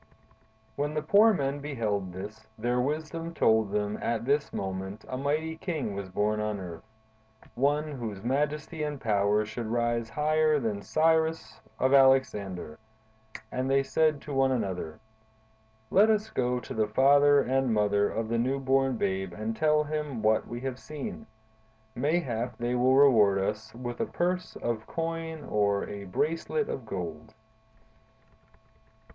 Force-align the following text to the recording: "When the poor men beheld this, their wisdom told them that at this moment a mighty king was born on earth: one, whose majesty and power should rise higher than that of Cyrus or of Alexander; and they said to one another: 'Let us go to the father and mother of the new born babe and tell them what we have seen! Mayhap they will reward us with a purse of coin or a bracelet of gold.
"When 0.77 0.95
the 0.95 1.03
poor 1.03 1.31
men 1.31 1.59
beheld 1.59 2.11
this, 2.11 2.47
their 2.57 2.79
wisdom 2.81 3.35
told 3.35 3.69
them 3.71 3.93
that 3.93 4.01
at 4.03 4.25
this 4.25 4.51
moment 4.51 5.05
a 5.07 5.15
mighty 5.15 5.57
king 5.57 5.93
was 5.93 6.09
born 6.09 6.39
on 6.39 6.59
earth: 6.59 6.81
one, 7.53 7.91
whose 7.91 8.23
majesty 8.23 8.81
and 8.81 8.99
power 8.99 9.45
should 9.45 9.67
rise 9.67 10.09
higher 10.09 10.57
than 10.59 10.77
that 10.77 10.79
of 10.79 10.85
Cyrus 10.85 11.59
or 11.79 11.85
of 11.85 11.93
Alexander; 11.93 12.79
and 13.51 13.69
they 13.69 13.83
said 13.83 14.21
to 14.21 14.33
one 14.33 14.51
another: 14.51 14.99
'Let 15.91 16.09
us 16.09 16.31
go 16.31 16.59
to 16.59 16.73
the 16.73 16.87
father 16.87 17.39
and 17.39 17.71
mother 17.71 18.09
of 18.09 18.27
the 18.27 18.39
new 18.39 18.57
born 18.59 18.97
babe 18.97 19.33
and 19.33 19.55
tell 19.55 19.83
them 19.83 20.23
what 20.23 20.47
we 20.47 20.61
have 20.61 20.79
seen! 20.79 21.27
Mayhap 21.93 22.57
they 22.57 22.73
will 22.73 22.95
reward 22.95 23.37
us 23.37 23.71
with 23.75 23.99
a 23.99 24.07
purse 24.07 24.55
of 24.63 24.87
coin 24.87 25.43
or 25.47 25.87
a 25.87 26.05
bracelet 26.05 26.69
of 26.69 26.87
gold. 26.87 27.35